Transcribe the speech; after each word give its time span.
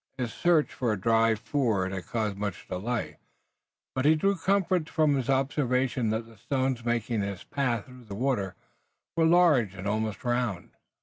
His 0.17 0.33
search 0.33 0.73
for 0.73 0.91
a 0.91 0.99
dry 0.99 1.35
ford 1.35 1.91
had 1.91 2.07
caused 2.07 2.35
much 2.35 2.67
delay, 2.67 3.19
but 3.93 4.03
he 4.03 4.15
drew 4.15 4.35
comfort 4.35 4.89
from 4.89 5.13
his 5.13 5.29
observation 5.29 6.09
that 6.09 6.25
the 6.25 6.37
stones 6.37 6.83
making 6.83 7.21
his 7.21 7.43
pathway 7.43 7.85
through 7.93 8.05
the 8.05 8.15
water 8.15 8.55
were 9.15 9.25
large 9.27 9.75
and 9.75 9.87
almost 9.87 10.23
round. 10.23 10.71